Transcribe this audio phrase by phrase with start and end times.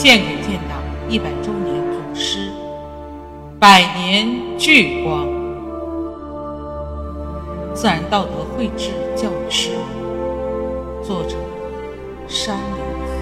[0.00, 0.78] 献给建党
[1.08, 2.52] 一百周年祖师，
[3.58, 5.26] 百年聚光。
[7.74, 9.70] 自然道德绘制教育师，
[11.02, 11.34] 作者
[12.28, 12.76] 山林
[13.08, 13.12] 子。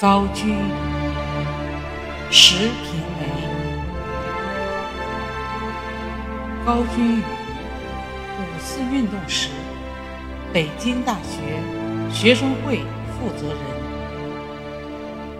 [0.00, 0.54] 高居
[2.32, 3.26] 易，时评为：
[6.64, 9.50] 高君宇五四运动时，
[10.50, 11.42] 北京大学
[12.10, 12.78] 学生会
[13.12, 13.58] 负责人。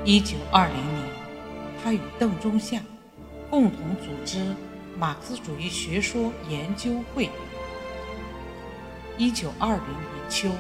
[0.04, 1.08] 一九二零年，
[1.82, 2.78] 他与邓中夏
[3.48, 4.54] 共同组织
[4.98, 7.30] 马克思主义学说研究会。
[9.16, 10.50] 一九二零年秋，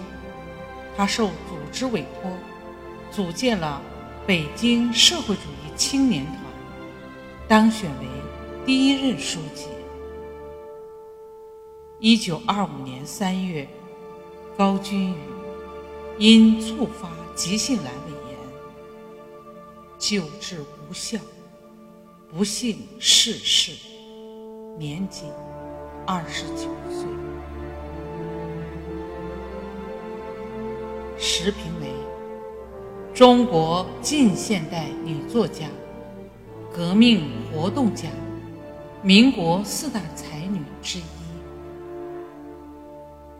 [0.96, 2.32] 他受组织委托，
[3.10, 3.82] 组建了。
[4.24, 6.36] 北京社会主义青年团
[7.48, 8.06] 当选为
[8.64, 9.66] 第一任书记。
[11.98, 13.68] 一九二五年三月，
[14.56, 15.16] 高君宇
[16.18, 18.38] 因触发急性阑尾炎，
[19.98, 21.18] 救治无效，
[22.30, 23.72] 不幸逝世，
[24.78, 25.28] 年仅
[26.06, 27.08] 二十九岁。
[31.18, 32.11] 时评为。
[33.22, 35.68] 中国近现代女作家、
[36.72, 38.08] 革命活动家、
[39.00, 41.02] 民国四大才女之一。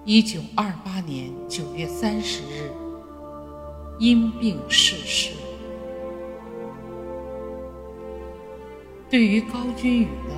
[0.05, 2.71] 一九二八年九月三十日，
[3.99, 5.33] 因病逝世。
[9.11, 10.37] 对于高君宇的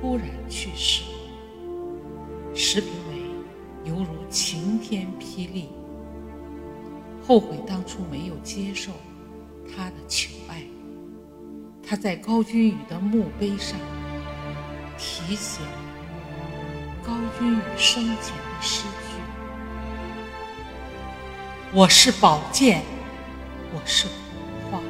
[0.00, 1.02] 突然去世，
[2.54, 5.68] 石评为犹如晴天霹雳。
[7.28, 8.90] 后悔当初没有接受
[9.70, 10.62] 他的求爱。
[11.86, 13.78] 他在高君宇的墓碑上
[14.96, 15.60] 题写
[17.06, 19.20] 高君宇生前的诗句
[21.74, 22.80] ：“我是宝剑，
[23.74, 24.12] 我是火
[24.70, 24.80] 花，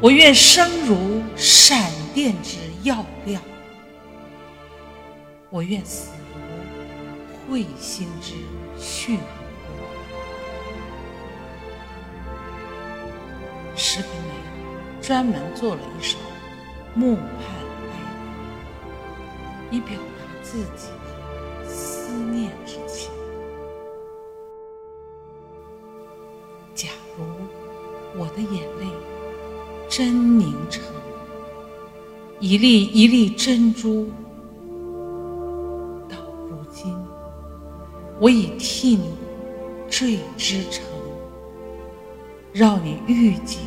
[0.00, 3.42] 我愿生如闪电之耀亮，
[5.50, 6.12] 我愿死
[7.48, 8.32] 如彗星之
[8.78, 9.18] 迅。”
[13.96, 14.28] 石平梅
[15.00, 16.18] 专门做了一首
[16.94, 17.24] 《木畔
[17.88, 17.96] 哀》，
[19.74, 23.10] 以表达自己的思念之情。
[26.74, 27.24] 假如
[28.20, 28.86] 我的眼泪
[29.88, 30.84] 真凝成
[32.38, 34.10] 一粒一粒珍珠，
[36.06, 36.18] 到
[36.50, 36.94] 如今
[38.20, 39.16] 我已替你
[39.88, 40.84] 缀织成。
[42.52, 43.60] 让你预警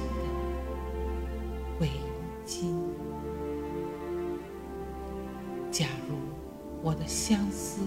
[5.80, 6.16] 假如
[6.84, 7.80] 我的相思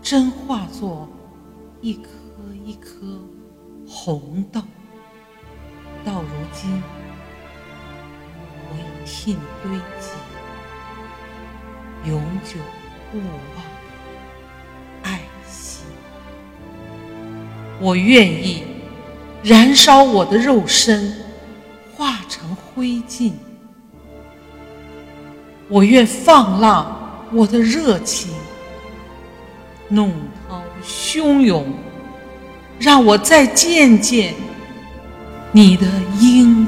[0.00, 1.08] 真化作
[1.80, 2.08] 一颗
[2.64, 3.00] 一颗
[3.84, 4.60] 红豆，
[6.04, 6.80] 到如今
[8.68, 10.12] 我已替你堆积
[12.08, 12.60] 永久
[13.10, 13.26] 不忘
[15.02, 15.84] 爱心。
[17.80, 18.62] 我愿意。
[19.42, 21.12] 燃烧我的肉身，
[21.96, 23.32] 化成灰烬。
[25.66, 26.99] 我愿放浪
[27.32, 28.32] 我的热情，
[29.88, 30.10] 怒
[30.48, 31.64] 涛汹涌，
[32.78, 34.34] 让我再见见
[35.52, 35.86] 你的
[36.20, 36.66] 英。